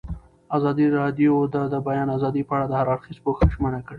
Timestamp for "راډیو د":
0.99-1.55